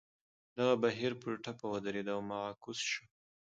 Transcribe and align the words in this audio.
دغه 0.57 0.73
بهیر 0.83 1.11
په 1.21 1.29
ټپه 1.43 1.65
ودرېد 1.71 2.07
او 2.15 2.19
معکوس 2.29 2.79
شو. 2.91 3.03